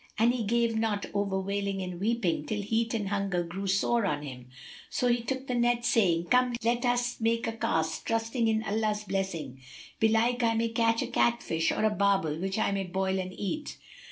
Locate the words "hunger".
3.09-3.43